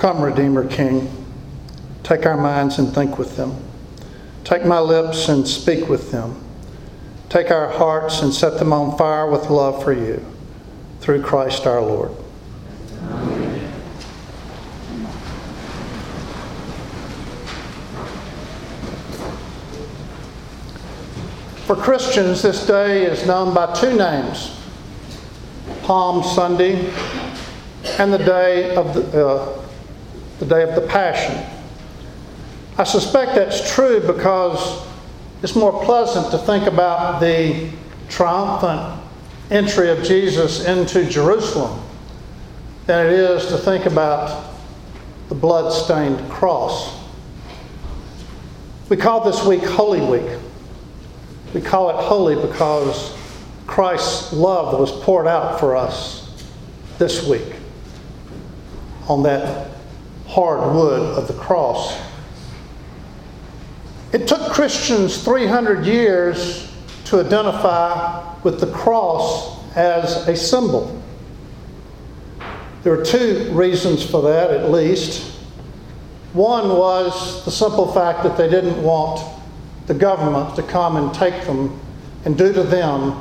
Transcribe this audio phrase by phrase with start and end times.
[0.00, 1.10] Come, Redeemer King,
[2.02, 3.54] take our minds and think with them.
[4.44, 6.42] Take my lips and speak with them.
[7.28, 10.24] Take our hearts and set them on fire with love for you.
[11.00, 12.12] Through Christ our Lord.
[13.10, 13.72] Amen.
[21.66, 24.58] For Christians, this day is known by two names
[25.82, 26.90] Palm Sunday
[27.98, 29.59] and the day of the, uh,
[30.40, 31.46] the day of the Passion.
[32.78, 34.82] I suspect that's true because
[35.42, 37.70] it's more pleasant to think about the
[38.08, 39.02] triumphant
[39.50, 41.82] entry of Jesus into Jerusalem
[42.86, 44.54] than it is to think about
[45.28, 46.98] the blood-stained cross.
[48.88, 50.38] We call this week Holy Week.
[51.52, 53.14] We call it holy because
[53.66, 56.48] Christ's love was poured out for us
[56.98, 57.54] this week
[59.06, 59.69] on that
[60.30, 62.00] hard wood of the cross.
[64.12, 66.72] It took Christians 300 years
[67.06, 71.02] to identify with the cross as a symbol.
[72.84, 75.36] There are two reasons for that, at least.
[76.32, 79.20] One was the simple fact that they didn't want
[79.86, 81.78] the government to come and take them
[82.24, 83.12] and do to them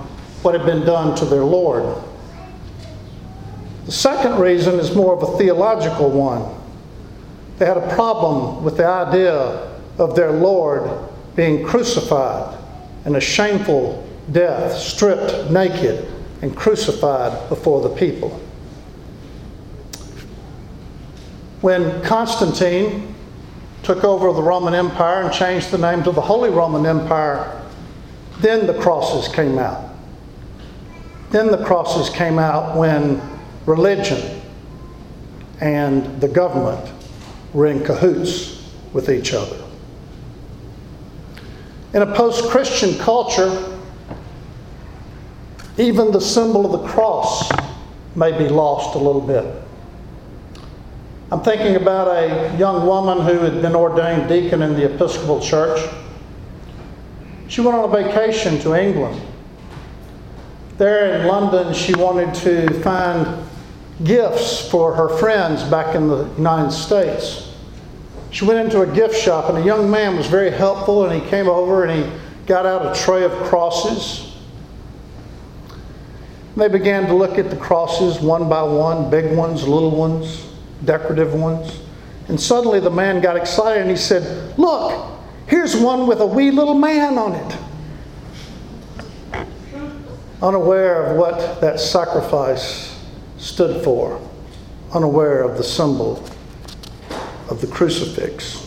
[0.43, 2.03] what had been done to their Lord.
[3.85, 6.58] The second reason is more of a theological one.
[7.59, 10.89] They had a problem with the idea of their Lord
[11.35, 12.57] being crucified
[13.05, 16.07] in a shameful death, stripped naked
[16.41, 18.29] and crucified before the people.
[21.59, 23.13] When Constantine
[23.83, 27.61] took over the Roman Empire and changed the name to the Holy Roman Empire,
[28.39, 29.89] then the crosses came out.
[31.31, 33.21] Then the crosses came out when
[33.65, 34.41] religion
[35.59, 36.89] and the government
[37.53, 39.57] were in cahoots with each other.
[41.93, 43.77] In a post Christian culture,
[45.77, 47.51] even the symbol of the cross
[48.15, 49.45] may be lost a little bit.
[51.31, 55.79] I'm thinking about a young woman who had been ordained deacon in the Episcopal Church.
[57.47, 59.21] She went on a vacation to England.
[60.77, 63.43] There in London, she wanted to find
[64.03, 67.53] gifts for her friends back in the United States.
[68.31, 71.29] She went into a gift shop, and a young man was very helpful, and he
[71.29, 72.11] came over and he
[72.45, 74.35] got out a tray of crosses.
[76.55, 80.49] They began to look at the crosses one by one big ones, little ones
[80.85, 81.81] decorative ones.
[82.27, 85.11] And suddenly the man got excited and he said, Look,
[85.47, 87.57] here's one with a wee little man on it.
[90.41, 92.88] Unaware of what that sacrifice
[93.39, 94.21] stood for,
[94.93, 96.23] unaware of the symbol
[97.49, 98.65] of the crucifix.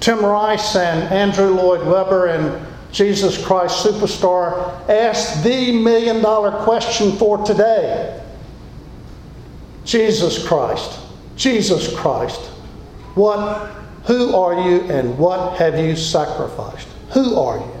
[0.00, 7.12] Tim Rice and Andrew Lloyd Webber and Jesus Christ Superstar asked the million dollar question
[7.12, 8.24] for today
[9.84, 10.98] Jesus Christ.
[11.36, 12.40] Jesus Christ.
[13.14, 13.70] What,
[14.04, 16.88] who are you and what have you sacrificed?
[17.12, 17.80] Who are you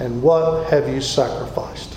[0.00, 1.91] and what have you sacrificed?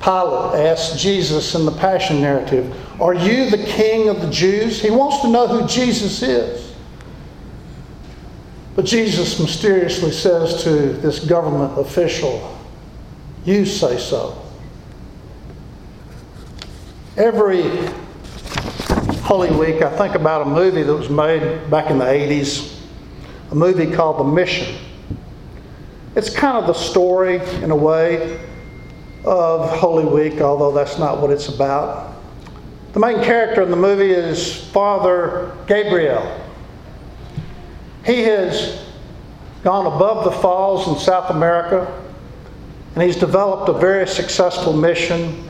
[0.00, 4.80] Pilate asked Jesus in the Passion narrative, Are you the king of the Jews?
[4.80, 6.74] He wants to know who Jesus is.
[8.74, 12.58] But Jesus mysteriously says to this government official,
[13.44, 14.40] You say so.
[17.18, 17.62] Every
[19.20, 22.80] Holy Week, I think about a movie that was made back in the 80s,
[23.50, 24.76] a movie called The Mission.
[26.16, 28.40] It's kind of the story, in a way,
[29.24, 32.14] of Holy Week, although that's not what it's about.
[32.92, 36.40] The main character in the movie is Father Gabriel.
[38.04, 38.84] He has
[39.62, 42.02] gone above the falls in South America,
[42.94, 45.44] and he's developed a very successful mission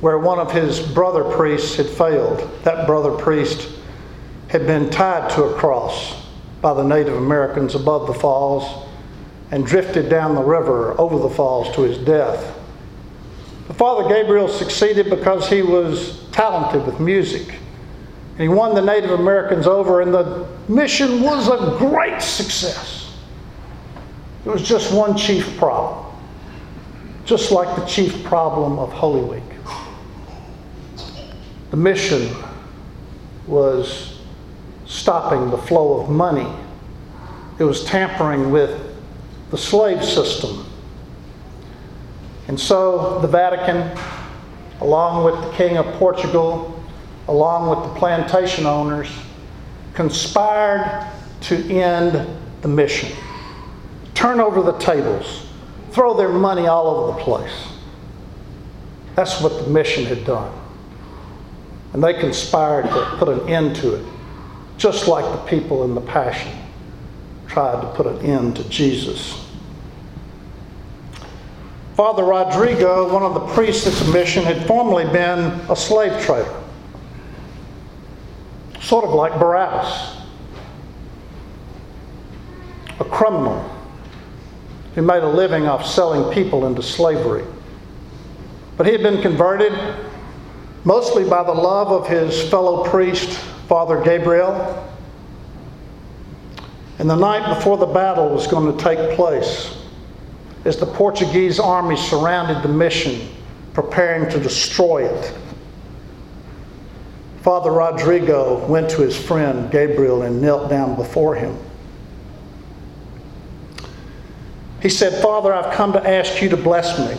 [0.00, 2.48] where one of his brother priests had failed.
[2.64, 3.70] That brother priest
[4.48, 6.26] had been tied to a cross
[6.60, 8.88] by the Native Americans above the falls
[9.50, 12.57] and drifted down the river over the falls to his death.
[13.74, 17.54] Father Gabriel succeeded because he was talented with music.
[18.32, 23.12] And he won the Native Americans over, and the mission was a great success.
[24.46, 26.06] It was just one chief problem,
[27.24, 29.58] just like the chief problem of Holy Week.
[31.70, 32.34] The mission
[33.46, 34.20] was
[34.86, 36.50] stopping the flow of money,
[37.58, 38.80] it was tampering with
[39.50, 40.64] the slave system.
[42.48, 43.96] And so the Vatican,
[44.80, 46.82] along with the King of Portugal,
[47.28, 49.10] along with the plantation owners,
[49.94, 51.06] conspired
[51.42, 52.26] to end
[52.62, 53.16] the mission,
[54.14, 55.46] turn over the tables,
[55.90, 57.68] throw their money all over the place.
[59.14, 60.52] That's what the mission had done.
[61.92, 64.06] And they conspired to put an end to it,
[64.76, 66.56] just like the people in the Passion
[67.46, 69.47] tried to put an end to Jesus.
[71.98, 76.54] Father Rodrigo, one of the priests at the mission, had formerly been a slave trader,
[78.80, 80.16] sort of like Barabbas,
[83.00, 83.68] a criminal
[84.94, 87.42] who made a living off selling people into slavery.
[88.76, 89.72] But he had been converted
[90.84, 93.36] mostly by the love of his fellow priest,
[93.66, 94.88] Father Gabriel.
[97.00, 99.77] And the night before the battle was going to take place,
[100.68, 103.26] as the Portuguese army surrounded the mission,
[103.72, 105.34] preparing to destroy it,
[107.40, 111.56] Father Rodrigo went to his friend Gabriel and knelt down before him.
[114.82, 117.18] He said, Father, I've come to ask you to bless me.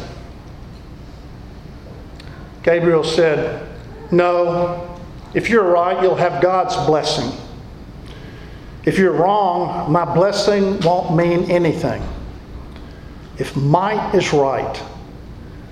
[2.61, 3.67] Gabriel said,
[4.11, 4.99] No,
[5.33, 7.31] if you're right, you'll have God's blessing.
[8.85, 12.03] If you're wrong, my blessing won't mean anything.
[13.39, 14.83] If might is right,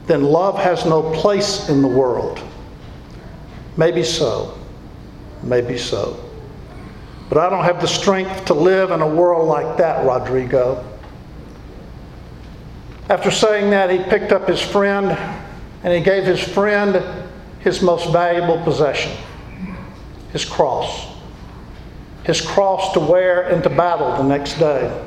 [0.08, 2.42] then love has no place in the world.
[3.76, 4.58] Maybe so.
[5.44, 6.24] Maybe so.
[7.30, 10.84] But I don't have the strength to live in a world like that, Rodrigo.
[13.10, 15.12] After saying that, he picked up his friend
[15.84, 17.04] and he gave his friend
[17.60, 19.12] his most valuable possession
[20.32, 21.08] his cross.
[22.24, 25.07] His cross to wear into battle the next day.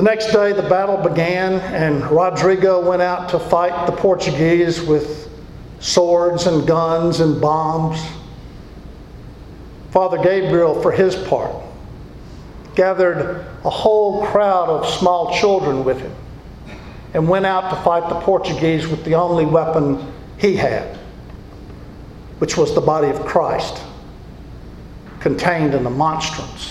[0.00, 5.30] The next day, the battle began, and Rodrigo went out to fight the Portuguese with
[5.80, 8.02] swords and guns and bombs.
[9.90, 11.54] Father Gabriel, for his part,
[12.74, 16.14] gathered a whole crowd of small children with him
[17.12, 20.96] and went out to fight the Portuguese with the only weapon he had,
[22.38, 23.82] which was the body of Christ
[25.20, 26.69] contained in the monstrance.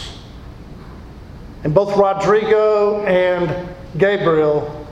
[1.64, 3.68] And both Rodrigo and
[3.98, 4.88] Gabriel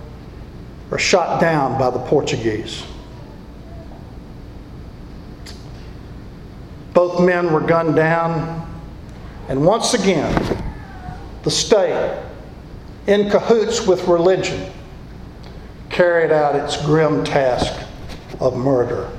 [0.90, 2.84] were shot down by the Portuguese.
[6.94, 8.69] Both men were gunned down,
[9.50, 10.64] and once again,
[11.44, 12.22] the state,
[13.06, 14.72] in cahoots with religion,
[15.90, 17.74] carried out its grim task
[18.40, 19.10] of murder.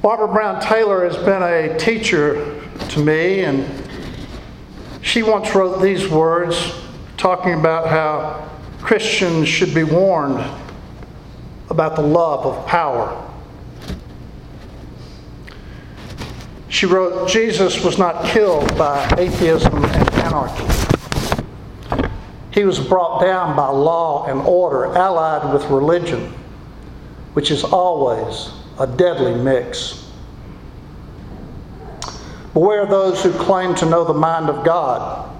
[0.00, 2.55] Barbara Brown Taylor has been a teacher
[2.90, 3.66] to me, and
[5.02, 6.74] she once wrote these words
[7.16, 8.50] talking about how
[8.80, 10.44] Christians should be warned
[11.70, 13.22] about the love of power.
[16.68, 20.66] She wrote, Jesus was not killed by atheism and anarchy.
[22.52, 26.34] He was brought down by law and order, allied with religion,
[27.34, 30.05] which is always a deadly mix.
[32.56, 35.30] Beware those who claim to know the mind of God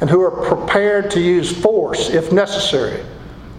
[0.00, 3.04] and who are prepared to use force, if necessary,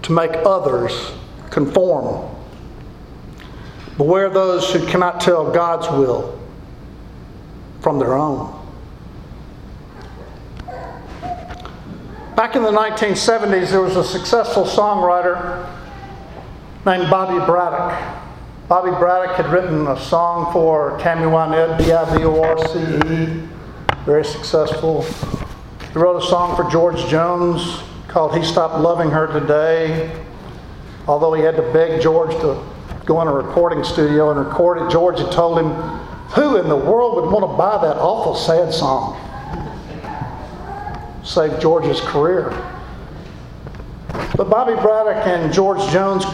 [0.04, 1.12] to make others
[1.50, 2.34] conform.
[3.98, 6.40] Beware those who cannot tell God's will
[7.82, 8.58] from their own.
[12.38, 15.70] Back in the 1970s, there was a successful songwriter
[16.86, 18.17] named Bobby Braddock.
[18.68, 23.48] Bobby Braddock had written a song for Tammy Wynette, D-I-V-O-R-C-E,
[24.04, 25.04] very successful.
[25.94, 30.12] He wrote a song for George Jones called He Stopped Loving Her Today.
[31.08, 32.62] Although he had to beg George to
[33.06, 35.72] go in a recording studio and record it, George had told him,
[36.36, 39.16] Who in the world would want to buy that awful sad song?
[41.24, 42.50] Saved George's career.
[44.36, 46.26] But Bobby Braddock and George Jones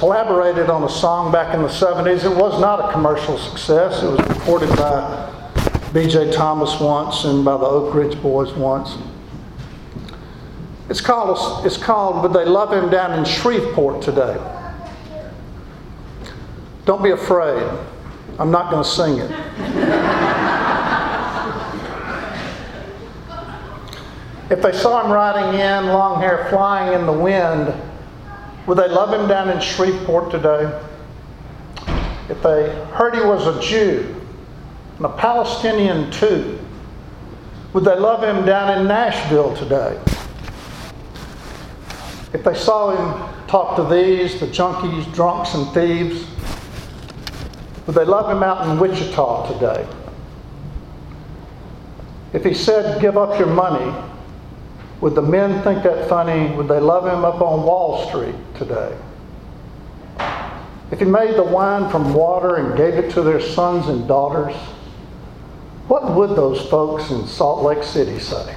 [0.00, 2.24] collaborated on a song back in the 70s.
[2.24, 4.02] It was not a commercial success.
[4.02, 5.30] It was recorded by
[5.92, 6.32] B.J.
[6.32, 8.96] Thomas once and by the Oak Ridge Boys once.
[10.88, 14.38] It's called, it's called But They Love Him Down in Shreveport Today?
[16.86, 17.62] Don't be afraid.
[18.38, 19.30] I'm not going to sing it.
[24.50, 27.74] if they saw him riding in, long hair flying in the wind,
[28.66, 30.80] would they love him down in Shreveport today?
[32.28, 34.14] If they heard he was a Jew
[34.96, 36.58] and a Palestinian too,
[37.72, 40.00] would they love him down in Nashville today?
[42.32, 46.26] If they saw him talk to these, the junkies, drunks, and thieves,
[47.86, 49.86] would they love him out in Wichita today?
[52.32, 53.92] If he said, Give up your money,
[55.00, 56.54] would the men think that funny?
[56.56, 58.96] Would they love him up on Wall Street today?
[60.90, 64.54] If he made the wine from water and gave it to their sons and daughters,
[65.88, 68.54] what would those folks in Salt Lake City say?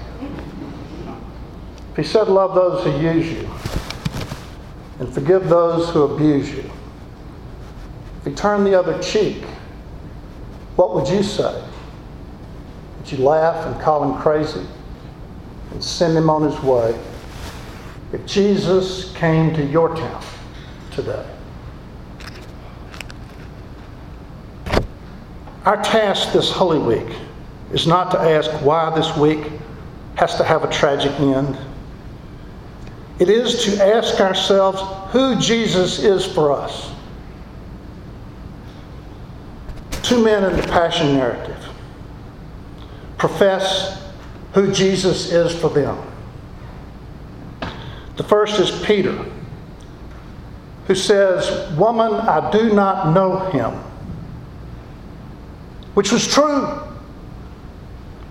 [1.91, 3.49] If he said, Love those who use you
[4.99, 6.69] and forgive those who abuse you,
[8.19, 9.43] if he turned the other cheek,
[10.75, 11.63] what would you say?
[12.97, 14.65] Would you laugh and call him crazy
[15.73, 16.97] and send him on his way?
[18.13, 20.23] If Jesus came to your town
[20.91, 21.25] today,
[25.65, 27.15] Our task this Holy Week
[27.71, 29.49] is not to ask why this week
[30.15, 31.57] has to have a tragic end.
[33.19, 34.81] It is to ask ourselves
[35.13, 36.91] who Jesus is for us.
[40.01, 41.69] Two men in the Passion narrative
[43.17, 44.02] profess
[44.53, 45.97] who Jesus is for them.
[48.17, 49.25] The first is Peter,
[50.87, 53.83] who says, Woman, I do not know him
[55.93, 56.79] which was true.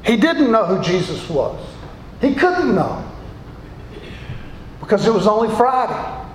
[0.05, 1.65] He didn't know who Jesus was.
[2.21, 3.09] He couldn't know
[4.81, 6.29] because it was only Friday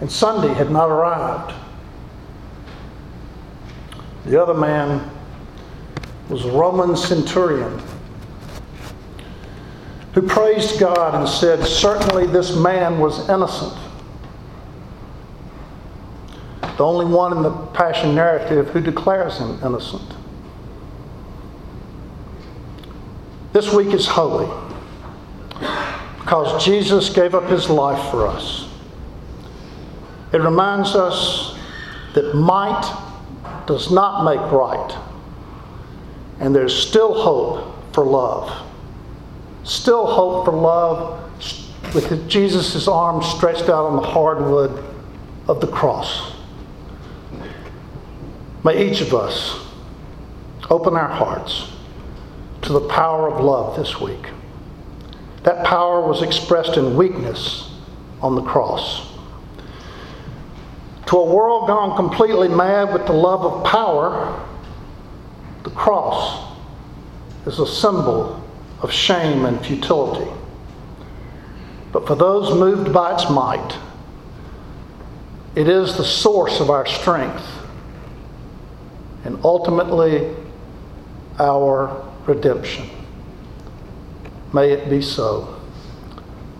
[0.00, 1.54] and Sunday had not arrived.
[4.24, 5.08] The other man
[6.28, 7.80] was a Roman centurion
[10.16, 13.78] who praised God and said, Certainly this man was innocent.
[16.62, 20.14] the only one in the Passion narrative who declares him innocent.
[23.52, 24.46] This week is holy
[26.20, 28.70] because Jesus gave up his life for us.
[30.32, 31.58] It reminds us
[32.14, 32.90] that might
[33.66, 34.98] does not make right,
[36.40, 38.65] and there's still hope for love.
[39.66, 41.20] Still hope for love
[41.92, 44.84] with Jesus' arms stretched out on the hardwood
[45.48, 46.36] of the cross.
[48.62, 49.58] May each of us
[50.70, 51.72] open our hearts
[52.62, 54.28] to the power of love this week.
[55.42, 57.68] That power was expressed in weakness
[58.22, 59.12] on the cross.
[61.06, 64.46] To a world gone completely mad with the love of power,
[65.64, 66.54] the cross
[67.46, 68.45] is a symbol
[68.82, 70.30] of shame and futility.
[71.92, 73.78] But for those moved by its might,
[75.54, 77.46] it is the source of our strength
[79.24, 80.34] and ultimately
[81.38, 82.88] our redemption.
[84.52, 85.60] May it be so.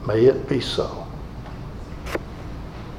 [0.06, 1.05] May it be so.